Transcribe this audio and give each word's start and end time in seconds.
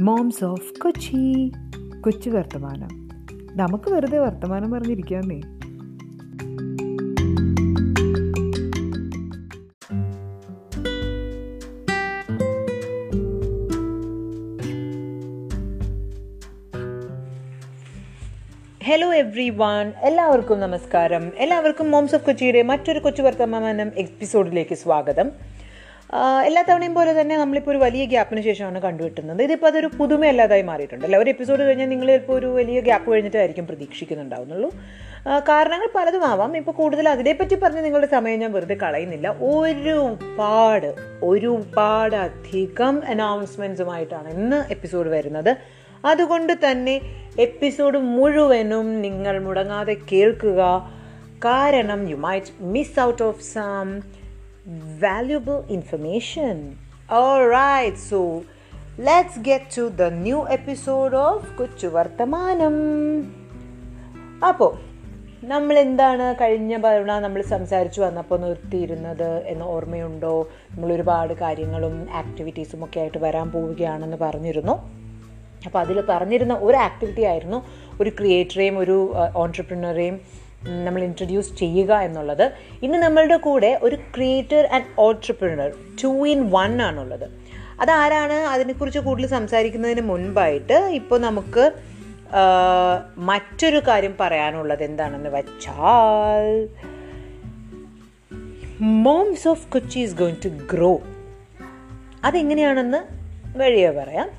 Moms 0.00 0.44
of 0.44 0.80
Kochi 0.80 1.52
കൊച്ചു 2.00 2.30
വർത്തമാനം. 2.30 3.08
നമുക്ക് 3.56 3.90
വെറുതെ 3.90 4.18
വർത്തമാനം 4.18 4.70
പറഞ്ഞിരിക്കാന്നേ. 4.70 5.40
ഹലോ 18.84 19.14
എവ്രി 19.14 19.50
വൺ 19.50 19.92
എല്ലാവർക്കും 20.00 20.60
നമസ്കാരം. 20.60 21.32
എല്ലാവർക്കും 21.36 21.90
മോംസ് 21.90 22.14
ഓഫ് 22.14 22.26
കൊച്ചിയുടെ 22.26 22.62
മറ്റൊരു 22.62 22.98
കൊച്ചു 22.98 23.22
വർത്തമാനം 23.22 23.90
എപ്പിസോഡിലേക്ക് 23.96 24.74
സ്വാഗതം. 24.74 25.47
എല്ലാ 26.44 26.62
തവണയും 26.62 26.94
പോലെ 26.94 27.20
തന്നെ 27.20 27.36
നമ്മളിപ്പോൾ 27.36 27.70
ഒരു 27.70 27.78
വലിയ 27.78 28.04
ഗ്യാപ്പിന് 28.04 28.40
ശേഷമാണ് 28.40 28.78
കണ്ടുകിട്ടുന്നത്. 28.82 29.42
ഇതിപ്പോൾ 29.42 29.66
അതൊരു 29.66 29.90
പുതുമയല്ലാതായി 29.98 30.62
മാറിയിട്ടുണ്ട് 30.62 31.04
അല്ല? 31.04 31.16
ഒരു 31.16 31.30
എപ്പിസോഡ് 31.30 31.62
കഴിഞ്ഞാൽ 31.62 31.88
നിങ്ങൾ 31.88 32.06
ചിലപ്പോൾ 32.06 32.38
ഒരു 32.38 32.46
വലിയ 32.46 32.80
ഗ്യാപ്പ് 32.80 33.12
കഴിഞ്ഞിട്ടായിരിക്കും 33.12 33.66
പ്രതീക്ഷിക്കുന്നുണ്ടാവുന്നുള്ളൂ. 33.66 34.70
കാരണങ്ങൾ 35.48 35.88
പലതും 35.94 36.24
ആവാം. 36.26 36.56
ഇപ്പോൾ 36.56 36.72
കൂടുതൽ 36.72 37.08
അതിനെപ്പറ്റി 37.08 37.54
പറഞ്ഞ് 37.54 37.84
നിങ്ങളുടെ 37.84 38.06
സമയം 38.06 38.38
ഞാൻ 38.38 38.52
വെറുതെ 38.52 38.74
കളയുന്നില്ല. 38.74 39.28
ഒരുപാട് 39.40 40.94
ഒരുപാട് 41.22 42.16
അധികം 42.16 43.02
അനൗൺസ്മെന്റ്സുമായിട്ടാണ് 43.06 44.28
ഇന്ന് 44.28 44.72
എപ്പിസോഡ് 44.72 45.08
വരുന്നത്. 45.08 45.56
അതുകൊണ്ട് 46.04 46.70
തന്നെ 46.70 47.00
എപ്പിസോഡ് 47.38 47.98
മുഴുവനും 47.98 49.02
നിങ്ങൾ 49.02 49.38
മുടങ്ങാതെ 49.38 49.96
കേൾക്കുക. 50.12 50.90
കാരണം 51.44 52.10
you 52.10 52.16
might 52.16 52.46
miss 52.60 53.00
out 53.00 53.22
of 53.22 53.42
some 53.42 54.00
valuable 54.76 55.60
information. 55.76 56.56
All 57.12 57.42
right, 57.46 57.96
so 58.10 58.20
let's 59.00 59.36
get 59.42 59.62
to 59.76 59.84
the 59.98 60.10
new 60.26 60.40
episode 60.58 61.14
of 61.14 61.44
കൊച്ചു 61.58 61.86
വർത്തമാനം 61.86 62.74
അപ്പോൾ 64.48 64.78
നമ്മൾ 65.44 65.78
എന്താണ് 65.78 66.34
കഴിഞ്ഞ 66.40 66.76
തവണ 66.76 67.18
നമ്മൾ 67.18 67.42
സംസാരിച്ചു 67.42 68.00
വന്നപ്പോൾ 68.00 68.40
നിർത്തിയിരുന്നത് 68.40 69.46
എന്ന് 69.46 69.64
ഓർമ്മയുണ്ടോ? 69.64 70.48
നമ്മൾ 70.70 70.92
ഒരുപാട് 70.92 71.34
കാര്യങ്ങളും 71.34 72.06
ആക്ടിവിറ്റീസും 72.12 72.84
ഒക്കെ 72.84 73.00
ആയിട്ട് 73.00 73.18
വരാൻ 73.18 73.50
പോവുകയാണെന്ന് 73.50 74.16
പറഞ്ഞിരുന്നു. 74.16 74.72
അപ്പോൾ 75.64 75.78
അതിൽ 75.78 76.00
പറഞ്ഞിരുന്ന 76.00 76.54
ഒരു 76.54 76.76
ആക്ടിവിറ്റി 76.76 77.20
ആയിരുന്നു 77.22 77.66
ഒരു 78.00 78.10
ക്രിയേറ്ററെയും 78.10 78.78
ഒരു 78.78 79.14
ഓൺടർപ്രിനറെയും 79.34 80.20
നമ്മൾ 80.86 81.02
ഇൻട്രൊഡ്യൂസ് 81.02 81.56
ചെയ്യുക 81.56 81.92
എന്നുള്ളത്. 81.94 82.52
ഇന്ന് 82.82 82.98
നമ്മളുടെ 82.98 83.36
കൂടെ 83.36 83.78
ഒരു 83.82 83.96
creator 84.16 84.68
and 84.72 84.84
entrepreneur 84.98 85.70
two 86.04 86.28
in 86.28 86.50
one 86.50 86.82
ആണുള്ളത്. 86.82 87.26
അതാരാണ്? 87.80 88.32
അതിനെക്കുറിച്ച് 88.32 88.98
കൂടുതൽ 88.98 89.26
സംസാരിക്കുന്നതിന് 89.26 90.00
മുൻപായിട്ട് 90.00 90.78
ഇപ്പോൾ 90.94 91.20
നമുക്ക് 91.20 91.64
മറ്റൊരു 93.16 93.82
കാര്യം 93.88 94.14
പറയാനുള്ളത് 94.20 94.82
എന്താണെന്ന് 94.82 95.30
വെച്ചാൽ 95.30 96.68
Moms 98.80 99.48
of 99.48 99.72
Kochi 99.72 99.98
is 99.98 100.16
going 100.16 100.42
to 100.44 100.48
grow 100.48 101.00
അതെങ്ങനെയാണെന്ന് 102.24 103.00
വഴിയെ 103.58 103.90
പറയാം. 103.90 104.30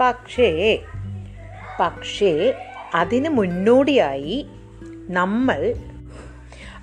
പക്ഷേ 0.00 0.78
പക്ഷേ 1.80 2.54
അതിന് 2.94 3.28
മുന്നോടിയായി 3.28 4.46
നമ്മൾ 5.10 5.74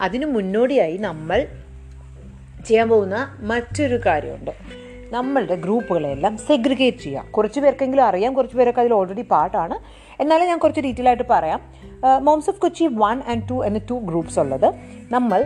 അതിന് 0.02 0.25
മുന്നോടിയായി 0.25 0.97
നമ്മൾ 0.97 1.47
ചെയ്യാൻ 2.67 2.89
പോകുന്ന 2.89 3.38
മറ്റൊരു 3.39 4.00
കാര്യമുണ്ട്. 4.06 4.52
നമ്മളുടെ 5.11 5.56
ഗ്രൂപ്പുകളെല്ലാം 5.56 6.38
സെഗ്രിഗേറ്റ് 6.38 6.97
ചെയ്യാം 6.97 7.31
കുറച്ച് 7.31 7.59
പേർക്കെങ്കിലും 7.59 8.03
അറിയാം 8.03 8.34
കുറച്ച് 8.34 8.58
പേരൊക്കെ 8.58 8.81
അതിൽ 8.81 8.94
ഓൾറെഡി 8.94 9.22
പാട്ടാണ്. 9.31 9.75
എന്നാലും 10.22 10.47
ഞാൻ 10.47 10.58
കുറച്ച് 10.58 10.81
ഡീറ്റെയിൽ 10.81 11.07
ആയിട്ട് 11.07 11.24
പറയാം. 11.29 11.62
Moms 12.22 12.50
of 12.50 12.59
Kochi 12.59 12.85
one 12.85 13.22
and 13.28 13.50
two 13.50 13.66
എന്ന 13.66 13.79
ടു 13.90 13.94
ഗ്രൂപ്പ്സ് 13.94 14.40
ഉള്ളത്. 14.40 14.73
നമ്മൾ 15.12 15.46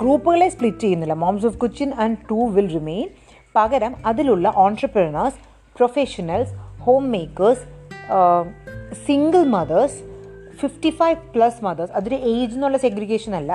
ഗ്രൂപ്പുകളെ 0.00 0.48
സ്പ്ലിറ്റ് 0.48 0.78
ചെയ്യുന്നില്ല. 0.78 1.12
Moms 1.12 1.46
of 1.46 1.58
Cochin 1.58 1.92
and 1.94 2.18
two 2.30 2.50
will 2.50 2.72
remain 2.72 3.08
പകരം 3.56 3.94
അതിലുള്ള 4.06 4.52
entrepreneurs 4.56 5.36
professionals 5.76 6.54
home 6.80 7.10
makers 7.10 7.64
single 9.06 9.42
mothers 9.44 10.07
fifty 10.60 10.90
five 10.90 11.18
plus 11.34 11.64
mothers 11.64 11.92
അതൊരു 11.92 12.14
ഏജ് 12.14 12.54
എന്നുള്ള 12.54 12.78
സെഗ്രിഗേഷൻ 12.78 13.34
അല്ല. 13.40 13.52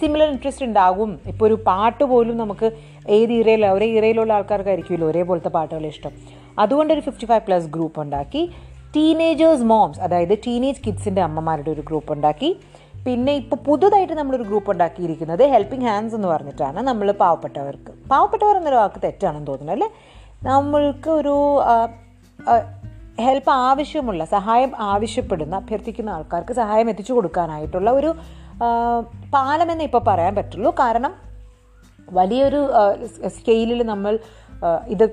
സിമിലർ 0.00 0.28
ഇൻട്രസ്റ്റ് 0.32 0.64
ഉണ്ടാകും. 0.64 1.20
ഇപ്പോൾ 1.26 1.44
ഒരു 1.44 1.54
പാട്ട് 1.68 2.04
പോലും 2.04 2.36
നമുക്ക് 2.36 2.66
ഏത് 3.08 3.32
ഇറയിൽ 3.32 3.66
ഒരേ 3.66 3.86
ഇറയിലുള്ള 3.98 4.32
ആൾക്കാർക്കായിരിക്കുമല്ലോ 4.32 5.06
ഒരേപോലത്തെ 5.08 5.48
പാട്ടുകൾ 5.48 5.86
ഇഷ്ടം. 5.86 6.12
അതുകൊണ്ട് 6.58 6.92
ഒരു 6.94 7.00
ഫിഫ്റ്റി 7.00 7.26
ഫൈവ് 7.26 7.42
പ്ലസ് 7.46 7.66
ഗ്രൂപ്പ് 7.66 8.00
ഉണ്ടാക്കി. 8.00 8.42
ടീനേജേഴ്സ് 8.96 9.62
മോംസ് 9.62 10.00
അതായത് 10.00 10.38
ടീനേജ് 10.46 10.80
കിഡ്സിന്റെ 10.86 11.22
അമ്മമാരുടെ 11.22 11.70
ഒരു 11.70 11.80
ഗ്രൂപ്പ് 11.80 12.12
ഉണ്ടാക്കി. 12.12 12.50
പിന്നെ 13.06 13.32
ഇപ്പോൾ 13.32 13.56
പുതുതായിട്ട് 13.56 14.12
നമ്മളൊരു 14.12 14.42
ഗ്രൂപ്പ് 14.42 14.70
ഉണ്ടാക്കിയിരിക്കുന്നത് 14.70 15.42
ഹെൽപ്പിംഗ് 15.42 15.86
ഹാൻഡ്സ് 15.86 16.14
എന്ന് 16.14 16.28
പറഞ്ഞിട്ടാണ് 16.28 16.80
നമ്മൾ 16.80 17.12
പാവപ്പെട്ടവർക്ക്. 17.12 17.92
പാവപ്പെട്ടവർ 18.10 18.56
എന്നൊരു 18.56 18.76
വാക്ക് 18.76 19.02
തെറ്റാണെന്ന് 19.04 19.46
തോന്നുന്നു 19.46 19.72
അല്ലേ? 19.72 19.88
നമ്മൾക്ക് 20.42 21.10
ഒരു 21.10 21.34
ഹെൽപ്പ് 23.24 23.52
ആവശ്യമുള്ള 23.68 24.22
സഹായം 24.34 24.72
ആവശ്യപ്പെടുന്ന 24.92 25.54
അഭ്യർത്ഥിക്കുന്ന 25.56 26.10
ആൾക്കാർക്ക് 26.16 26.52
സഹായം 26.52 26.88
എത്തിച്ചു 26.92 27.12
കൊടുക്കാനായിട്ടുള്ള 27.12 27.90
ഒരു 27.90 28.10
പാലമെന്ന് 29.34 29.84
ഇപ്പോൾ 29.88 30.02
പറയാൻ 30.08 30.34
പറ്റുള്ളൂ. 30.36 30.70
കാരണം 30.82 31.12
വലിയൊരു 32.18 32.60
സ്കെയിലിൽ 33.36 33.80
നമ്മൾ 33.92 34.14
ഇത് 34.88 35.04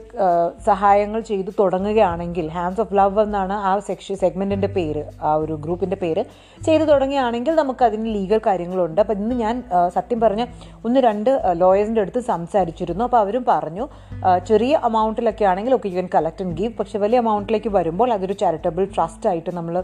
സഹായങ്ങൾ 0.66 1.22
ചെയ്തു 1.22 1.52
തുടങ്ങുകയാണെങ്കിൽ 1.60 2.48
ഹാൻഡ്സ് 2.48 2.82
ഓഫ് 2.82 2.96
ലവ് 2.96 3.22
എന്നാണ് 3.22 3.54
ആ 3.54 3.80
സെക്ഷൻ 3.80 4.16
സെഗ്മെന്റിന്റെ 4.16 4.68
പേര് 4.68 5.04
ആ 5.22 5.36
ഒരു 5.36 5.54
ഗ്രൂപ്പിന്റെ 5.54 5.98
പേര് 6.04 6.24
ചെയ്തു 6.66 6.84
തുടങ്ങുകയാണെങ്കിൽ 6.84 7.56
നമുക്ക് 7.56 7.86
അതിന് 7.86 8.14
ലീഗൽ 8.16 8.42
കാര്യങ്ങളുണ്ട്. 8.48 9.02
അപ്പം 9.02 9.14
ഇന്ന് 9.14 9.36
ഞാൻ 9.36 9.64
സത്യം 9.94 10.20
പറഞ്ഞ 10.20 10.46
ഒന്ന് 10.86 11.00
രണ്ട് 11.00 11.42
ലോയേഴ്സിന്റെ 11.54 12.02
അടുത്ത് 12.02 12.20
സംസാരിച്ചിരുന്നു. 12.20 13.04
അപ്പോൾ 13.04 13.18
അവരും 13.18 13.46
പറഞ്ഞു 13.48 13.88
ചെറിയ 14.50 14.80
എമൗണ്ടിലൊക്കെ 14.84 15.46
ആണെങ്കിൽ 15.46 15.76
ഒക്കെ 15.76 15.88
you 15.88 15.94
can 15.94 16.10
collect 16.16 16.44
and 16.44 16.58
give 16.58 16.74
പക്ഷേ 16.80 17.00
വലിയ 17.00 17.20
എമൗണ്ടിലേക്ക് 17.20 17.70
വരുമ്പോൾ 17.70 18.14
അതൊരു 18.14 18.34
ചാരിറ്റബിൾ 18.34 18.86
ട്രസ്റ്റ് 18.98 19.30
ആയിട്ട് 19.30 19.50
നമ്മൾ 19.50 19.78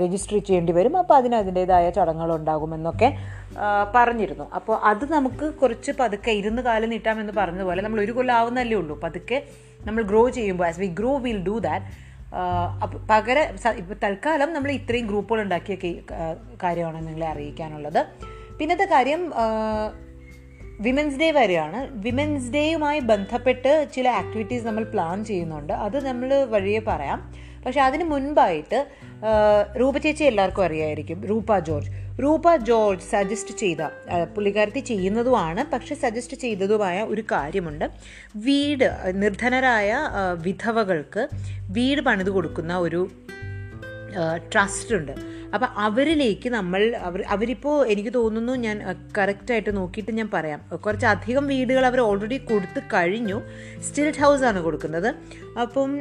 രജിസ്റ്റർ 0.00 0.38
ചെയ്യേണ്ടി 0.38 0.72
വരും. 0.72 0.96
അപ്പോൾ 0.96 1.14
അതിന് 1.14 1.36
അതിന്റെതായ 1.36 1.90
ചടങ്ങുകളുണ്ടാകുമെന്നൊക്കെ 1.90 3.08
ആ, 3.14 3.45
പറഞ്ഞിരുന്നു. 3.94 4.46
അപ്പോൾ 4.56 4.76
അത് 4.90 5.04
നമുക്ക് 5.12 5.46
കുറച്ച് 5.60 5.92
പതുക്കെ 6.00 6.32
ഇരുന്ന് 6.40 6.62
കാലം 6.62 6.90
നീട്ടാമെന്ന് 6.90 7.34
പറഞ്ഞതുപോലെ 7.38 7.82
നമ്മൾ 7.82 8.00
ഒരു 8.00 8.12
കൊല്ലം 8.16 8.34
ആവുന്നല്ലേ 8.34 8.76
ഉള്ളൂ. 8.76 8.94
പതുക്കെ 9.04 9.38
നമ്മൾ 9.86 10.02
ഗ്രോ 10.10 10.22
ചെയ്യുമ്പോൾ 10.38 10.66
as 10.66 10.80
we 10.80 10.88
grow 11.00 11.12
will 11.26 11.40
do 11.48 11.56
that 11.66 12.04
പകര 13.10 13.38
ഇപ്പോൾ 13.80 13.96
തൽക്കാലം 14.02 14.50
നമ്മൾ 14.54 14.70
ഇത്രയും 14.78 15.06
ഗ്രൂപ്പുകൾ 15.06 15.40
ഉണ്ടാക്കിയ 15.42 15.76
കാര്യമാണ് 16.64 16.98
നിങ്ങളെ 17.06 17.26
അറിയിക്കാനുള്ളത്. 17.26 18.00
പിന്നത്തെ 18.58 18.86
കാര്യം 18.92 19.22
വിമൻസ് 20.86 21.18
ഡേ 21.20 21.28
വരെയാണ്. 21.30 21.78
വിമൻസ് 22.06 22.48
ഡേയുമായി 22.54 23.00
ബന്ധപ്പെട്ട് 23.10 23.72
ചില 23.94 24.06
ആക്ടിവിറ്റീസ് 24.22 24.66
നമ്മൾ 24.66 24.84
പ്ലാൻ 24.94 25.18
ചെയ്യുന്നുണ്ട്. 25.24 25.72
അത് 25.86 25.96
നമ്മൾ 26.06 26.30
വഴിയെ 26.54 26.82
പറയാം. 26.88 27.20
പക്ഷെ 27.66 27.80
അതിന് 27.80 28.04
മുൻപായിട്ട് 28.10 28.80
രൂപ 29.80 29.96
ചേച്ചി 29.98 30.24
എല്ലാവർക്കും 30.24 30.64
അറിയായിരിക്കും. 30.64 31.20
രൂപ 31.30 31.58
ജോർജ്. 31.68 31.92
രൂപ 32.22 32.56
ജോർജ് 32.56 33.06
സജസ്റ്റ് 33.12 33.54
ചെയ്ത 33.58 33.82
പുള്ളിക്കാരത്തി 34.34 34.80
ചെയ്യുന്നതുമാണ്. 34.80 35.62
പക്ഷെ 35.72 35.94
സജസ്റ്റ് 35.94 36.36
ചെയ്തതുമായ 36.36 37.02
ഒരു 37.02 37.22
കാര്യമുണ്ട്. 37.32 37.90
വീട് 38.36 38.88
നിർധനരായ 39.14 39.98
വിധവകൾക്ക് 40.42 41.28
വീട് 41.70 42.00
പണിത് 42.00 42.30
കൊടുക്കുന്ന 42.30 42.78
ഒരു 42.78 43.10
ട്രസ്റ്റ് 44.52 44.94
ഉണ്ട്. 44.94 45.12
അപ്പം 45.54 45.68
അവരിലേക്ക് 45.78 46.48
നമ്മൾ 46.48 46.82
അവർ 47.08 47.22
അവരിപ്പോൾ 47.28 47.86
എനിക്ക് 47.86 48.12
തോന്നുന്നു 48.14 48.52
ഞാൻ 48.52 48.76
കറക്റ്റായിട്ട് 49.18 49.76
നോക്കിയിട്ട് 49.76 50.12
ഞാൻ 50.12 50.28
പറയാം. 50.34 50.60
കുറച്ചധികം 50.76 51.46
വീടുകൾ 51.46 51.86
അവർ 51.86 52.00
ഓൾറെഡി 52.00 52.38
കൊടുത്തു 52.38 52.80
കഴിഞ്ഞു. 52.94 53.42
സ്റ്റിൽറ്റ് 53.88 54.18
ഹൗസ് 54.18 54.42
ആണ് 54.42 54.62
കൊടുക്കുന്നത്. 54.62 55.14
അപ്പം 55.60 56.00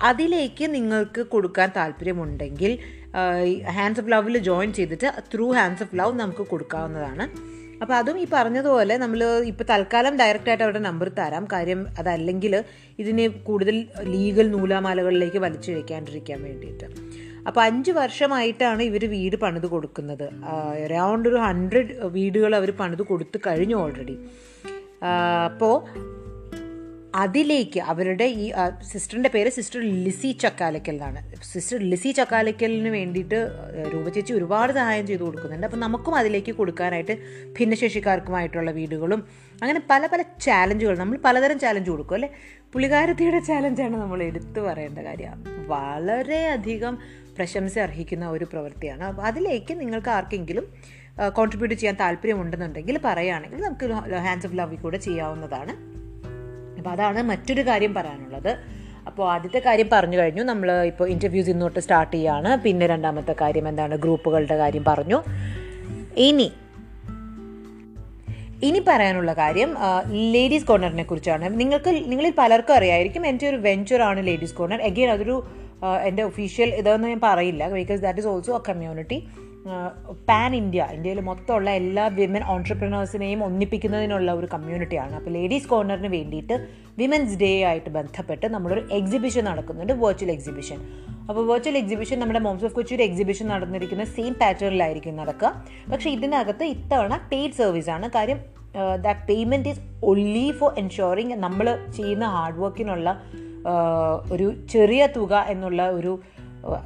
അതിലേക്ക് 0.00 0.74
നിങ്ങൾക്ക് 0.74 1.22
കൊടുക്കാൻ 1.34 1.72
താല്പര്യമുണ്ടെങ്കിൽ 1.76 2.72
ഹാൻഡ്സ് 3.76 4.00
ഓഫ് 4.00 4.10
ലവിൽ 4.12 4.38
ജോയിൻ 4.38 4.72
ചെയ്തിട്ട് 4.72 5.08
ത്രൂ 5.34 5.52
ഹാൻഡ്സ് 5.52 5.82
ഓഫ് 5.82 5.96
ലവ് 6.00 6.20
നമുക്ക് 6.20 6.44
കൊടുക്കാവുന്നതാണ്. 6.52 7.26
അപ്പോൾ 7.82 7.94
അതും 7.94 8.18
ഈ 8.18 8.26
പറഞ്ഞതുപോലെ 8.32 8.96
നമ്മൾ 8.96 9.20
ഇപ്പോൾ 9.50 9.64
തൽക്കാലം 9.70 10.18
ഡയറക്റ്റായിട്ട് 10.18 10.64
അവരുടെ 10.64 10.82
നമ്പർ 10.88 11.08
തരാം. 11.18 11.44
കാര്യം 11.52 11.80
അതല്ലെങ്കിൽ 11.98 12.64
ഇതിനെ 12.98 13.28
കൂടുതൽ 13.28 13.76
ലീഗൽ 14.02 14.50
നൂലാമാലകളിലേക്ക് 14.50 15.38
വലിച്ചിഴക്കാണ്ടിരിക്കാൻ 15.38 16.42
വേണ്ടിയിട്ട്. 16.42 16.88
അപ്പോൾ 17.46 17.60
അഞ്ച് 17.60 17.90
വർഷമായിട്ടാണ് 17.90 18.82
ഇവർ 18.82 19.04
വീട് 19.04 19.36
പണിത് 19.36 19.66
കൊടുക്കുന്നത്. 19.66 20.26
അറൗണ്ട് 20.84 21.28
ഒരു 21.28 21.36
ഹൺഡ്രഡ് 21.36 21.94
വീടുകൾ 22.16 22.56
അവർ 22.56 22.70
പണിത് 22.82 23.02
കൊടുത്തു 23.02 23.40
കഴിഞ്ഞു 23.46 23.76
ഓൾറെഡി 23.76 24.16
അപ്പോൾ 25.48 25.76
അതിലേക്ക് 27.20 27.80
അവരുടെ 27.92 28.26
ഈ 28.42 28.44
സിസ്റ്ററിന്റെ 28.90 29.30
പേര് 29.34 29.50
സിസ്റ്റർ 29.56 29.80
ലിസി 30.04 30.30
ചക്കാലക്കൽ 30.42 30.94
എന്നാണ് 30.94 31.20
സിസ്റ്റർ 31.50 31.78
ലിസി 31.90 32.10
ചക്കാലക്കലിന് 32.18 32.90
വേണ്ടിയിട്ട് 32.96 33.38
രൂപചേച്ചി 33.92 34.32
ഒരുപാട് 34.38 34.72
സഹായം 34.78 35.06
ചെയ്തു 35.10 35.24
കൊടുക്കുന്നുണ്ട്. 35.26 35.66
അപ്പം 35.68 35.80
നമുക്കും 35.80 36.14
അതിലേക്ക് 36.20 36.52
കൊടുക്കാനായിട്ട് 36.60 37.16
ഭിന്നശേഷിക്കാർക്കുമായിട്ടുള്ള 37.58 38.70
വീടുകളും 38.78 39.20
അങ്ങനെ 39.62 39.82
പല 39.90 40.06
പല 40.12 40.22
ചാലഞ്ചുകൾ 40.46 40.96
നമ്മൾ 41.02 41.18
പലതരം 41.26 41.58
ചാലഞ്ച് 41.64 41.90
കൊടുക്കും 41.90 42.16
അല്ലേ? 42.18 42.30
പുള്ളിക്കാരത്തിയുടെ 42.72 43.42
ചാലഞ്ചാണ് 43.50 43.96
നമ്മൾ 44.04 44.22
എടുത്തു 44.30 44.60
പറയേണ്ട 44.68 44.98
കാര്യം. 45.08 45.38
വളരെയധികം 45.74 46.96
പ്രശംസ 47.36 47.78
അർഹിക്കുന്ന 47.86 48.24
ഒരു 48.36 48.44
പ്രവൃത്തിയാണ്. 48.52 49.04
അപ്പോൾ 49.10 49.22
അതിലേക്ക് 49.22 49.72
നിങ്ങൾക്ക് 49.80 50.10
ആർക്കെങ്കിലും 50.16 50.66
കോൺട്രിബ്യൂട്ട് 51.38 51.74
ചെയ്യാൻ 51.74 51.96
താല്പര്യമുണ്ടെന്നുണ്ടെങ്കിൽ 52.04 52.96
പറയുകയാണെങ്കിൽ 53.08 53.60
നമുക്ക് 53.68 53.86
ഹാൻഡ്സ് 54.28 54.46
ഓഫ് 54.48 54.56
ലവിൽ 54.60 54.78
കൂടെ 54.84 54.98
ചെയ്യാവുന്നതാണ്. 55.06 55.91
അപ്പോൾ 56.82 56.94
അതാണ് 56.96 57.22
മറ്റൊരു 57.22 57.62
കാര്യം 57.66 57.92
പറയാനുള്ളത്. 57.94 58.48
അപ്പോൾ 59.06 59.32
ആദ്യത്തെ 59.32 59.60
കാര്യം 59.66 59.88
പറഞ്ഞു 59.92 60.16
കഴിഞ്ഞു. 60.18 60.42
നമ്മൾ 60.42 60.68
ഇപ്പോൾ 60.82 61.08
ഇന്റർവ്യൂസ് 61.08 61.50
ഇന്നോട്ട് 61.50 61.80
സ്റ്റാർട്ട് 61.80 62.12
ചെയ്യുകയാണ് 62.14 62.50
പിന്നെ 62.64 62.86
രണ്ടാമത്തെ 62.86 63.34
കാര്യം 63.40 63.68
എന്താണ്? 63.68 63.94
ഗ്രൂപ്പുകളുടെ 63.94 64.56
കാര്യം 64.56 64.84
പറഞ്ഞു. 64.88 65.18
ഇനി 66.16 66.48
ഇനി 68.62 68.80
പറയാനുള്ള 68.88 69.32
കാര്യം 69.32 69.76
ലേഡീസ് 70.34 70.66
കോർണറിനെ 70.66 71.02
കുറിച്ചാണ്. 71.02 71.60
നിങ്ങൾക്ക് 71.60 71.90
നിങ്ങളിൽ 72.10 72.34
പലർക്കും 72.38 72.74
അറിയായിരിക്കും 72.74 73.26
എന്റെ 73.26 73.46
ഒരു 73.48 73.56
വെഞ്ചറാണ് 73.56 74.26
ലേഡീസ് 74.26 74.54
കോർണർ 74.54 74.82
എഗെയിൻ 74.82 75.10
അതൊരു 75.10 75.36
എന്റെ 76.08 76.22
ഒഫീഷ്യൽ 76.22 76.70
ഇതൊന്നും 76.80 77.08
ഞാൻ 77.08 77.20
പറയില്ല. 77.22 77.68
Because 77.68 78.02
that 78.02 78.18
is 78.18 78.26
also 78.26 78.56
a 78.56 78.62
community 78.68 79.18
pan 80.28 80.56
India 80.56 80.88
ഇന്ത്യയിൽ 80.92 81.20
മൊത്തമുള്ള 81.20 81.70
എല്ലാ 81.70 82.06
വിമൻ 82.08 82.42
ഓൺടർപ്രണേഴ്സിനെയും 82.44 83.44
ഒന്നിപ്പിക്കുന്നതിനുള്ള 83.44 84.32
ഒരു 84.32 84.46
കമ്മ്യൂണിറ്റിയാണ് 84.46 85.14
അപ്പോൾ 85.14 85.30
ലേഡീസ് 85.30 85.68
കോർണറിന് 85.68 86.08
വേണ്ടിയിട്ട് 86.08 86.68
വിമൻസ് 86.98 87.38
ഡേ 87.40 87.64
ആയിട്ട് 87.64 87.90
ബന്ധപ്പെട്ട് 87.90 88.46
നമ്മളൊരു 88.46 88.88
എക്സിബിഷൻ 88.90 89.44
നടക്കുന്നുണ്ട് 89.44 89.92
വെർച്വൽ 89.92 90.30
എക്സിബിഷൻ 90.30 90.80
അപ്പോൾ 91.28 91.46
വെർച്വൽ 91.46 91.78
എക്സിബിഷൻ 91.78 92.18
നമ്മുടെ 92.20 92.38
മോംസ് 92.38 92.64
ഓഫ് 92.64 92.74
കൊച്ചി 92.74 92.94
ഒരു 92.94 93.02
എക്സിബിഷൻ 93.02 93.48
നടന്നിരിക്കുന്ന 93.48 94.04
സെയിം 94.04 94.34
പാറ്റേണിലായിരിക്കും 94.34 95.16
നടക്കുക. 95.16 95.64
പക്ഷേ 95.92 96.10
ഇതിനകത്ത് 96.10 96.64
ഇത്തവണ 96.64 97.20
പെയ്ഡ് 97.32 97.52
സർവീസാണ് 97.52 98.10
കാര്യം 98.14 98.38
the 98.76 99.12
payment 99.28 99.68
is 99.68 99.80
only 100.04 100.50
for 100.50 100.74
ensuring 100.78 101.34
നമ്മൾ 101.34 101.78
ചെയ്യുന്ന 101.96 102.24
ഹാർഡ് 102.24 102.56
വർക്കിനുള്ള 102.56 103.20
ഒരു 104.32 104.52
ചെറിയ 104.70 105.06
തുക 105.06 105.46
എന്നുള്ള 105.48 105.88
ഒരു 105.88 106.20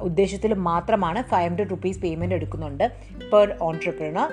ഉദ്ദേശത്തിൽ 0.01 0.53
മാത്രമാണ് 0.53 1.21
ഫൈവ് 1.21 1.49
ഹൺഡ്രഡ് 1.49 1.69
റുപ്പീസ് 1.69 1.99
പേയ്മെന്റ് 1.99 2.35
എടുക്കുന്നുണ്ട് 2.35 2.91
പെർ 3.33 3.57
ഓൺട്രപ്രണർ 3.61 4.31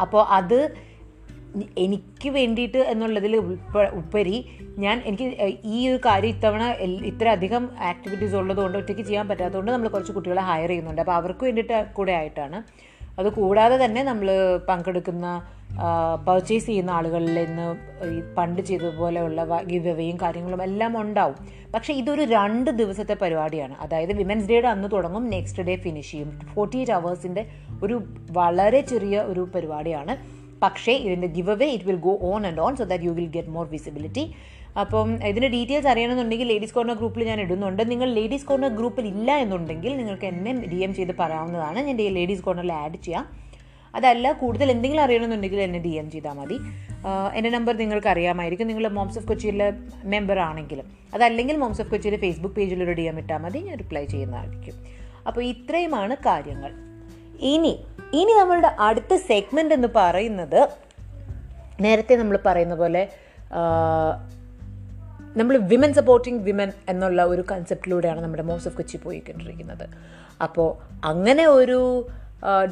അപ്പോൾ 0.00 0.26
അത് 0.28 0.74
എനിക്ക് 1.78 2.28
വേണ്ടിയിട്ട് 2.28 2.78
എന്നുള്ളതിൽ 2.78 3.36
ഉപരി 3.94 4.50
ഞാൻ 4.78 5.02
എനിക്ക് 5.06 5.24
ഈ 5.64 5.88
ഒരു 5.88 6.00
കാര്യം 6.06 6.28
ഇത്തവണ 6.28 6.62
ഇത്ര 7.04 7.28
അധികം 7.28 7.70
ആക്ടിവിറ്റീസ് 7.78 8.34
ഉള്ളതുകൊണ്ട് 8.34 8.78
ഒറ്റയ്ക്ക് 8.78 9.02
ചെയ്യാൻ 9.02 9.28
പറ്റാത്തതുകൊണ്ട് 9.28 9.72
നമ്മൾ 9.72 9.88
കുറച്ച് 9.88 10.12
കുട്ടികളെ 10.12 10.42
ഹയർ 10.42 10.68
ചെയ്യുന്നുണ്ട്. 10.68 11.00
അപ്പോൾ 11.00 11.12
അവർക്ക് 11.12 11.44
വേണ്ടിയിട്ട് 11.44 11.86
കൂടെ 11.92 12.12
ആയിട്ടാണ്. 12.12 12.64
അത് 13.18 13.28
കൂടാതെ 13.32 13.84
തന്നെ 13.84 14.02
നമ്മൾ 14.02 14.30
പങ്കെടുക്കുന്ന 14.68 15.26
പർച്ചേസ് 16.28 16.66
ചെയ്യുന്ന 16.66 16.90
ആളുകളിൽ 16.90 17.44
നിന്ന് 17.44 17.76
ഈ 18.06 18.34
പണ്ട് 18.34 18.62
ചെയ്തതുപോലെയുള്ള 18.62 19.62
ഗിവ് 19.62 19.88
എവേയും 19.88 20.16
കാര്യങ്ങളും 20.16 20.62
എല്ലാം 20.62 21.00
ഉണ്ടാവും. 21.00 21.34
പക്ഷേ 21.74 21.94
ഇതൊരു 21.94 22.22
രണ്ട് 22.22 22.70
ദിവസത്തെ 22.70 23.14
പരിപാടിയാണ്. 23.22 23.74
അതായത് 23.74 24.12
വിമൻസ് 24.12 24.48
ഡേയുടെ 24.48 24.68
അന്ന് 24.68 24.88
തുടങ്ങും 24.92 25.30
നെക്സ്റ്റ് 25.30 25.62
ഡേ 25.62 25.76
ഫിനിഷ് 25.76 26.12
ചെയ്യും. 26.12 26.40
ഫോർട്ടി 26.54 26.76
എയ്റ്റ് 26.76 26.92
അവേഴ്സിന്റെ 26.92 27.46
ഒരു 27.82 28.02
വളരെ 28.30 28.80
ചെറിയ 28.80 29.20
ഒരു 29.20 29.48
പരിപാടിയാണ്. 29.54 30.44
പക്ഷേ 30.62 30.92
ഇതിന്റെ 30.92 31.26
give 31.26 31.50
away 31.50 31.66
it 31.66 31.84
will 31.84 31.96
go 31.96 32.18
on 32.22 32.46
and 32.46 32.60
on 32.60 32.76
so 32.76 32.84
that 32.84 33.04
you 33.04 33.10
will 33.10 33.26
get 33.26 33.48
more 33.48 33.66
visibility 33.66 34.34
അപ്പം 34.80 35.26
ഇതിന്റെ 35.26 35.48
ഡീറ്റെയിൽസ് 35.48 35.86
അറിയണമെന്നുണ്ടെങ്കിൽ 35.86 36.46
ലേഡീസ് 36.46 36.74
കോർണർ 36.74 36.94
ഗ്രൂപ്പിൽ 36.94 37.24
ഞാൻ 37.24 37.40
ഇടുന്നുണ്ട്. 37.40 37.90
നിങ്ങൾ 37.90 38.12
ലേഡീസ് 38.12 38.46
കോർണർ 38.46 38.68
ഗ്രൂപ്പിൽ 38.68 39.06
ഇല്ല 39.06 39.36
എന്നുണ്ടെങ്കിൽ 39.36 39.96
നിങ്ങൾക്ക് 39.96 40.24
എന്നെ 40.24 40.52
ഡി 40.52 40.76
എം 40.76 40.94
ചെയ്ത് 40.94 41.12
പറയാവുന്നതാണ്. 41.18 41.78
ഞാൻ 41.78 41.96
ലേഡീസ് 41.96 42.42
കോർണറിൽ 42.42 42.72
ആഡ് 42.72 42.96
ചെയ്യാം. 42.96 43.43
അതല്ല 43.94 44.32
കൂടുതൽ 44.32 44.70
എന്തെങ്കിലും 44.70 45.02
അറിയണമെന്നുണ്ടെങ്കിൽ 45.02 45.60
എന്നെ 45.60 45.78
ഡി 45.78 45.88
എം 45.88 46.10
ചെയ്താൽ 46.10 46.32
മതി. 46.32 46.58
എന്റെ 47.34 47.50
നമ്പർ 47.50 47.74
നിങ്ങൾക്ക് 47.76 48.08
അറിയാമായിരിക്കും. 48.08 48.66
നിങ്ങൾ 48.66 48.88
മോംസ് 48.88 49.18
ഓഫ് 49.18 49.28
കൊച്ചിയിലെ 49.28 49.72
മെമ്പർ 50.04 50.38
ആണെങ്കിലും. 50.38 50.86
അതല്ലെങ്കിൽ 51.14 51.56
മോംസ് 51.56 51.80
ഓഫ് 51.80 51.90
കൊച്ചിയിലെ 51.90 52.18
ഫേസ്ബുക്ക് 52.18 52.56
പേജിൽ 52.56 52.82
ഒരു 52.82 52.92
ഡി 52.92 53.02
എം 53.02 53.18
ഇട്ടാൽ 53.18 53.38
മതി. 53.38 53.58
ഞാൻ 53.58 53.78
റിപ്ലൈ 53.78 54.04
ചെയ്യുന്നതായിരിക്കും. 54.04 54.76
അപ്പോൾ 55.26 55.44
ഇത്രയുമാണ് 55.44 56.16
കാര്യങ്ങൾ. 56.26 56.72
ഇനി 57.40 57.84
ഇനി 58.12 58.32
നമ്മളുടെ 58.40 58.70
അടുത്ത 58.78 59.14
സെഗ്മെന്റ് 59.14 59.74
എന്ന് 59.74 59.88
പറയുന്നത് 59.96 60.68
നേരത്തെ 61.80 62.16
നമ്മൾ 62.16 62.38
പറയുന്ന 62.46 62.74
പോലെ 62.74 63.08
നമ്മൾ 65.36 65.56
വിമൻ 65.56 65.92
സപ്പോർട്ടിങ് 65.92 66.38
വിമൻ 66.38 66.72
എന്നുള്ള 66.88 67.24
ഒരു 67.24 67.44
കൺസെപ്റ്റിലൂടെയാണ് 67.52 68.20
നമ്മുടെ 68.20 68.42
മോസ് 68.42 68.68
ഓഫ് 68.68 68.76
കൊച്ചി 68.76 68.96
പോയിക്കൊണ്ടിരിക്കുന്നത്. 68.96 69.88
അപ്പോൾ 70.42 70.68
അങ്ങനെ 71.04 71.46
ഒരു 71.46 71.80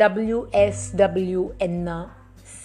ഡബ്ല്യു 0.01 0.51
എസ് 0.55 0.97
ഡബ്ല്യു 0.97 1.55
എന്ന 1.63 1.91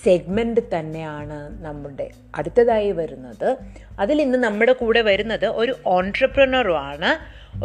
സെഗ്മെന്റ് 0.04 0.62
തന്നെയാണ് 0.74 1.65
നമ്മുടെ 1.65 2.09
അടുത്തതായി 2.36 2.92
വരുന്നത്. 2.92 3.57
അതിൽ 4.00 4.21
ഇന്ന് 4.21 4.38
നമ്മുടെ 4.38 4.74
കൂടെ 4.74 5.01
വരുന്നത് 5.01 5.45
ഒരു 5.45 5.75
ഓൺട്രപ്രണറുമാണ് 5.86 7.12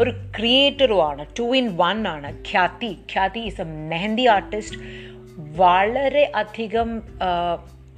ഒരു 0.00 0.10
ക്രിയേറ്ററുമാണ് 0.38 1.26
ടു 1.38 1.56
ഇൻ 1.56 1.76
വൺ 1.76 2.08
ആണ്. 2.08 2.30
Khyati 2.50 2.92
Khyati 3.12 3.40
is 3.40 3.60
a 3.60 3.64
mehndi 3.64 4.26
artist 4.26 4.78
വളരെ 5.58 6.32
അധികം 6.34 7.02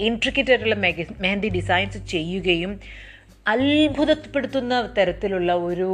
ഇൻട്രിക്കറ്റ് 0.01 0.51
ആയിട്ടുള്ള 0.51 0.75
മെഹന്തി 1.21 1.49
ഡിസൈൻസ് 1.49 1.99
ചെയ്യുകയും 2.07 2.81
അത്ഭുതപ്പെടുത്തുന്ന 3.47 4.75
തരത്തിലുള്ള 4.99 5.53
ഒരു 5.69 5.89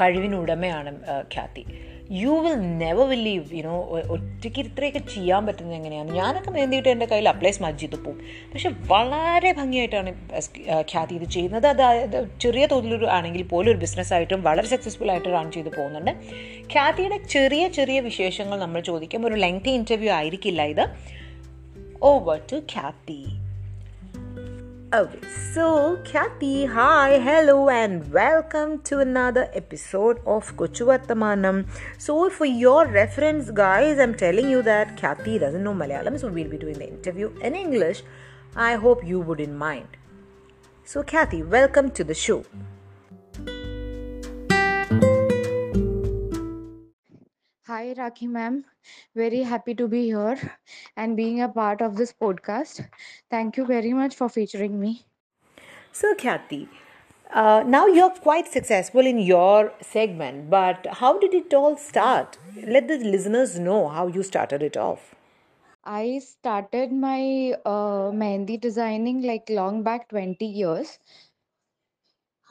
കഴിവിനുടമയാണ് 0.00 0.92
Khyati. 1.34 1.64
You 2.12 2.28
will 2.28 2.54
never 2.78 3.08
believe 3.08 3.56
you know 3.56 3.80
ഒറ്റയ്ക്ക് 4.10 4.58
ഇത്രയൊക്കെ 4.58 4.98
ചെയ്യാൻ 4.98 5.46
പറ്റുന്നത് 5.46 5.74
എങ്ങനെയാണ്? 5.74 6.10
ഞാനൊക്കെ 6.12 6.50
മേന്തിയിട്ട് 6.50 6.88
എന്റെ 6.88 7.06
കയ്യിൽ 7.06 7.28
അപ്ലൈസ് 7.28 7.62
മജ്ജിത്ത് 7.62 8.04
പോവും. 8.04 8.18
പക്ഷെ 8.52 8.70
വളരെ 8.88 9.52
ഭംഗിയായിട്ടാണ് 9.52 10.10
ഖ്യാതി 10.80 11.14
ഇത് 11.14 11.24
ചെയ്യുന്നത്. 11.24 11.66
അതായത് 11.66 12.38
ചെറിയ 12.40 12.66
തോതിലൊരു 12.66 13.06
ആണെങ്കിൽ 13.06 13.42
പോലും 13.42 13.70
ഒരു 13.70 13.78
ബിസിനസ്സായിട്ടും 13.78 14.42
വളരെ 14.42 14.66
സക്സസ്ഫുൾ 14.66 15.10
ആയിട്ട് 15.10 15.28
റൺ 15.28 15.50
ചെയ്ത് 15.52 15.68
പോകുന്നുണ്ട്. 15.68 16.10
ഖ്യാതിയുടെ 16.72 17.18
ചെറിയ 17.18 17.68
ചെറിയ 17.68 18.00
വിശേഷങ്ങൾ 18.00 18.58
നമ്മൾ 18.58 18.80
ചോദിക്കും 18.80 19.26
ഒരു 19.26 19.34
ലെങ്തി 19.34 19.70
ഇന്റർവ്യൂ 19.70 20.12
ആയിരിക്കില്ല 20.12 20.62
ഇത്. 20.62 20.86
Over 22.02 22.40
to 22.52 22.56
Khyati. 22.56 23.39
Okay, 24.92 25.20
so 25.54 26.00
Kathy, 26.04 26.64
hi, 26.64 27.20
hello, 27.20 27.68
and 27.68 28.12
welcome 28.12 28.80
to 28.80 28.98
another 28.98 29.48
episode 29.54 30.18
of 30.26 30.56
Kochu 30.56 30.86
Vartamanam. 30.88 31.68
So, 31.96 32.28
for 32.28 32.44
your 32.44 32.88
reference, 32.88 33.52
guys, 33.52 34.00
I'm 34.00 34.16
telling 34.16 34.50
you 34.50 34.62
that 34.62 34.96
Kathy 34.96 35.38
doesn't 35.38 35.62
know 35.62 35.74
Malayalam, 35.74 36.18
so 36.18 36.26
we'll 36.26 36.48
be 36.48 36.58
doing 36.58 36.76
the 36.80 36.88
interview 36.88 37.30
in 37.40 37.54
English. 37.54 38.02
I 38.56 38.74
hope 38.74 39.06
you 39.06 39.20
wouldn't 39.20 39.56
mind. 39.56 39.86
So, 40.84 41.04
Kathy, 41.04 41.44
welcome 41.44 41.92
to 41.92 42.02
the 42.02 42.14
show. 42.14 42.44
Hi, 47.70 47.94
Rakhi 47.96 48.26
ma'am. 48.28 48.64
Very 49.14 49.42
happy 49.44 49.74
to 49.76 49.86
be 49.86 50.06
here 50.06 50.58
and 50.96 51.16
being 51.16 51.40
a 51.40 51.48
part 51.48 51.80
of 51.80 51.94
this 51.96 52.12
podcast. 52.12 52.88
Thank 53.30 53.56
you 53.56 53.64
very 53.64 53.92
much 53.92 54.16
for 54.16 54.28
featuring 54.28 54.80
me. 54.80 55.06
So, 55.92 56.14
Kathy, 56.16 56.68
uh, 57.32 57.62
now 57.64 57.86
you're 57.86 58.10
quite 58.10 58.48
successful 58.48 59.06
in 59.06 59.20
your 59.20 59.72
segment, 59.80 60.50
but 60.50 60.84
how 60.94 61.18
did 61.20 61.32
it 61.32 61.54
all 61.54 61.76
start? 61.76 62.38
Let 62.66 62.88
the 62.88 62.98
listeners 62.98 63.56
know 63.60 63.88
how 63.88 64.08
you 64.08 64.24
started 64.24 64.64
it 64.64 64.76
off. 64.76 65.14
I 65.84 66.18
started 66.18 66.92
my 66.92 67.54
uh, 67.64 68.10
mehendi 68.22 68.60
designing 68.60 69.22
like 69.22 69.48
long 69.48 69.84
back 69.84 70.08
20 70.08 70.44
years. 70.44 70.98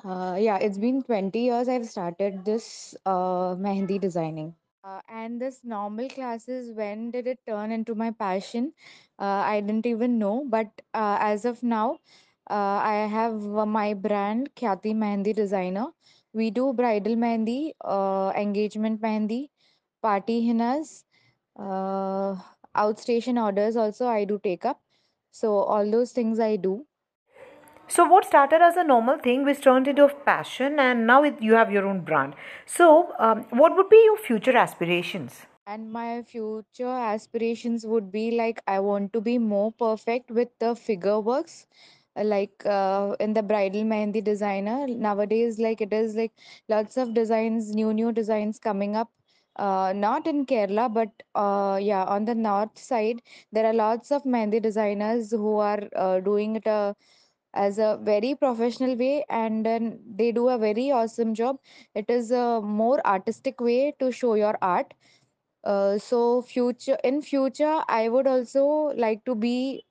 Uh, 0.02 0.38
yeah, 0.40 0.58
it's 0.60 0.78
been 0.78 1.04
20 1.04 1.40
years 1.40 1.68
I've 1.68 1.90
started 1.90 2.46
this 2.46 2.96
uh, 3.06 3.56
mehendi 3.68 4.00
designing. 4.00 4.56
Uh, 4.84 5.02
and 5.10 5.42
this 5.42 5.60
normal 5.64 6.08
classes, 6.10 6.72
when 6.76 7.12
did 7.12 7.28
it 7.28 7.40
turn 7.46 7.72
into 7.72 7.96
my 7.96 8.12
passion? 8.12 8.74
Uh, 9.18 9.44
I 9.54 9.60
didn't 9.62 9.86
even 9.86 10.18
know. 10.20 10.46
But 10.48 10.68
uh, 10.94 11.18
as 11.20 11.46
of 11.46 11.62
now, 11.64 12.00
uh, 12.50 12.80
I 12.94 13.08
have 13.12 13.42
my 13.44 13.94
brand, 13.94 14.50
Khyati 14.56 14.94
Mehendi 14.96 15.36
Designer. 15.36 15.88
We 16.34 16.50
do 16.52 16.74
bridal 16.74 17.16
mehendi, 17.16 17.74
uh, 17.84 18.32
engagement 18.36 19.02
mehendi, 19.02 19.50
party 20.02 20.48
hennas, 20.48 21.04
uh, 21.58 22.36
outstation 22.76 23.44
orders 23.44 23.76
also 23.78 24.08
I 24.08 24.26
do 24.26 24.40
take 24.44 24.66
up. 24.66 24.82
So 25.32 25.56
all 25.60 25.90
those 25.92 26.12
things 26.14 26.40
I 26.40 26.58
do. 26.58 26.86
So, 27.90 28.06
what 28.06 28.24
started 28.26 28.62
as 28.62 28.78
a 28.78 28.84
normal 28.84 29.18
thing, 29.18 29.44
which 29.44 29.62
turned 29.62 29.88
into 29.88 30.06
a 30.06 30.10
passion, 30.14 30.80
and 30.80 31.08
now 31.08 31.24
it, 31.24 31.42
you 31.42 31.56
have 31.56 31.72
your 31.72 31.88
own 31.88 32.02
brand. 32.02 32.36
So, 32.66 33.14
um, 33.20 33.46
what 33.50 33.76
would 33.76 33.90
be 33.90 34.02
your 34.06 34.18
future 34.18 34.56
aspirations? 34.56 35.48
And 35.66 35.92
my 35.92 36.22
future 36.24 36.88
aspirations 36.88 37.86
would 37.86 38.12
be 38.12 38.32
like 38.32 38.62
I 38.68 38.80
want 38.80 39.14
to 39.14 39.22
be 39.22 39.38
more 39.40 39.72
perfect 39.72 40.32
with 40.32 40.50
the 40.60 40.76
figure 40.76 41.20
works, 41.20 41.66
like 42.16 42.66
uh, 42.66 43.16
in 43.20 43.34
the 43.34 43.44
bridal 43.44 43.84
mehendi 43.84 44.24
designer 44.24 44.88
nowadays 44.88 45.60
like 45.60 45.82
it 45.82 45.94
is 45.94 46.16
like 46.16 46.34
lots 46.70 46.98
of 46.98 47.14
designs 47.14 47.74
new 47.76 47.94
new 47.94 48.12
designs 48.12 48.60
coming 48.60 48.96
up 48.96 49.10
uh, 49.58 49.94
not 49.96 50.28
in 50.28 50.46
kerala 50.46 50.92
but 50.94 51.10
uh, 51.36 51.80
yeah 51.82 52.04
on 52.06 52.26
the 52.26 52.36
north 52.36 52.78
side 52.78 53.22
there 53.52 53.66
are 53.66 53.74
lots 53.74 54.12
of 54.12 54.24
mehendi 54.24 54.62
designers 54.62 55.32
who 55.32 55.58
are 55.58 55.84
uh, 55.96 56.20
doing 56.20 56.56
it 56.58 56.68
uh, 56.68 56.94
as 57.54 57.78
a 57.80 58.00
very 58.02 58.36
professional 58.36 58.96
way 58.96 59.26
and 59.30 59.66
then 59.66 60.00
they 60.16 60.32
do 60.32 60.50
a 60.50 60.58
very 60.58 60.92
awesome 60.92 61.34
job. 61.34 61.58
It 61.96 62.10
is 62.10 62.32
a 62.32 62.62
more 62.62 63.06
artistic 63.06 63.60
way 63.62 63.94
to 64.00 64.12
show 64.12 64.36
your 64.36 64.58
art. 64.62 64.94
Uh, 65.64 65.98
so 65.98 66.42
future 66.42 66.98
in 67.04 67.22
future 67.22 67.84
i 67.90 68.08
would 68.08 68.28
also 68.28 68.64
like 68.96 69.26
to 69.26 69.36
be 69.36 69.86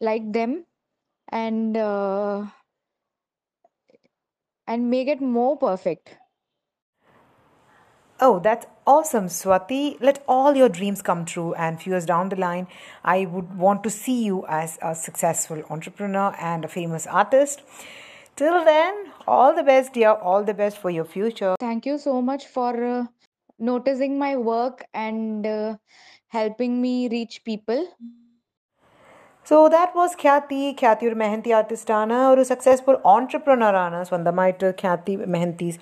like 0.00 0.32
them 0.32 0.64
and 1.30 1.76
uh, 1.76 2.46
and 4.66 4.90
make 4.90 5.08
it 5.08 5.20
more 5.20 5.56
perfect 5.58 6.16
Oh, 8.22 8.38
that's 8.38 8.66
awesome, 8.86 9.28
Swati. 9.28 9.96
Let 9.98 10.22
all 10.28 10.54
your 10.54 10.68
dreams 10.68 11.00
come 11.00 11.24
true. 11.24 11.54
And 11.54 11.80
few 11.80 11.92
years 11.92 12.04
down 12.04 12.28
the 12.28 12.36
line, 12.36 12.66
I 13.02 13.24
would 13.24 13.56
want 13.56 13.82
to 13.84 13.90
see 13.90 14.22
you 14.24 14.44
as 14.46 14.78
a 14.82 14.94
successful 14.94 15.62
entrepreneur 15.70 16.34
and 16.38 16.66
a 16.66 16.68
famous 16.68 17.06
artist. 17.06 17.62
Till 18.36 18.62
then, 18.64 19.12
all 19.26 19.54
the 19.54 19.62
best, 19.62 19.94
dear. 19.94 20.10
All 20.10 20.44
the 20.44 20.52
best 20.52 20.76
for 20.76 20.90
your 20.90 21.06
future. 21.06 21.56
Thank 21.58 21.86
you 21.86 21.96
so 21.96 22.20
much 22.20 22.46
for 22.46 22.84
uh, 22.84 23.06
noticing 23.58 24.18
my 24.18 24.36
work 24.36 24.84
and 24.92 25.46
uh, 25.46 25.76
helping 26.28 26.82
me 26.82 27.08
reach 27.08 27.42
people. 27.42 27.88
So 29.44 29.68
that 29.70 29.94
was 29.96 30.14
Khyati, 30.14 30.78
Khyati 30.78 31.04
or 31.10 32.36
or 32.36 32.38
a 32.38 32.44
successful 32.44 33.00
entrepreneur, 33.04 33.74
Ana 33.74 34.04
Swandamaita 34.04 34.74
Khyati 34.74 35.26
Mehanti's. 35.26 35.78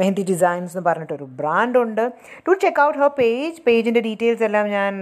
Mehendi 0.00 0.22
designs 0.32 0.72
എന്ന് 0.74 0.84
പറഞ്ഞിട്ടൊരു 0.88 1.26
ബ്രാൻഡുണ്ട്. 1.40 2.04
To 2.46 2.52
check 2.62 2.80
out 2.86 2.98
her 3.02 3.10
page 3.20 3.60
പേജിന്റെ 3.66 4.02
details 4.08 4.44
എല്ലാം 4.48 4.66
ഞാൻ 4.78 4.92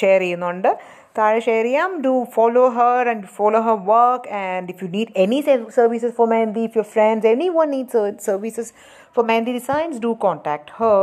share 0.00 0.20
ചെയ്യുന്നുണ്ട്. 0.24 0.70
താഴെ 1.18 1.38
share 1.48 1.64
ചെയ്യാം. 1.68 1.90
Do 2.06 2.14
follow 2.34 2.64
her 2.78 3.08
and 3.12 3.28
follow 3.36 3.60
her 3.66 3.78
work 3.92 4.28
and 4.42 4.70
if 4.72 4.84
you 4.84 4.88
need 4.96 5.12
any 5.24 5.38
services 5.78 6.14
for 6.18 6.28
Mehendi 6.34 6.64
if 6.68 6.76
your 6.78 6.88
friends 6.96 7.28
any 7.34 7.48
one 7.58 7.70
need 7.76 8.20
services 8.28 8.72
for 9.16 9.24
Mehendi 9.30 9.54
designs 9.60 9.98
do 10.06 10.12
contact 10.26 10.72
her 10.80 11.00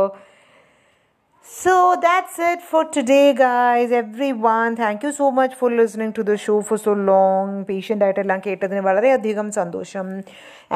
So 1.46 1.94
that's 2.00 2.38
it 2.38 2.62
for 2.62 2.86
today, 2.86 3.34
guys. 3.34 3.92
Everyone, 3.92 4.74
thank 4.74 5.02
you 5.02 5.12
so 5.12 5.30
much 5.30 5.54
for 5.54 5.70
listening 5.70 6.10
to 6.14 6.22
the 6.24 6.38
show 6.38 6.62
for 6.62 6.78
so 6.78 6.92
long. 7.08 7.66
Patient 7.70 8.02
ആയിട്ടെല്ലാം 8.02 8.38
കേട്ടതിന് 8.46 8.80
വളരെയധികം 8.86 9.50
സന്തോഷം. 9.58 10.06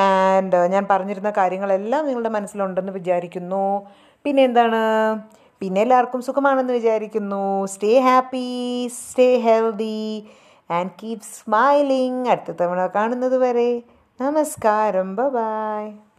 and 0.06 0.58
ഞാൻ 0.74 0.86
പറഞ്ഞിരുന്ന 0.90 1.30
കാര്യങ്ങളെല്ലാം 1.38 2.02
നിങ്ങളുടെ 2.06 2.32
മനസ്സിലുണ്ടെന്ന് 2.36 2.92
വിചാരിക്കുന്നു. 2.98 3.64
പിന്നെ 4.22 4.42
എന്താണ്? 4.48 4.80
പിന്നെ 5.60 5.80
എല്ലാവർക്കും 5.80 6.22
സുഖമാണെന്ന് 6.28 6.72
വിചാരിക്കുന്നു. 6.72 7.64
Stay 7.74 7.94
happy 8.08 8.50
stay 8.98 9.30
healthy 9.46 10.28
and 10.70 10.90
keep 11.02 11.30
smiling 11.38 12.28
അടുത്ത 12.34 12.56
തവണ 12.60 12.86
കാണുന്നത് 12.98 13.38
വരെ 13.46 13.70
നമസ്കാരം. 14.20 15.16
ബൈ 15.16 15.98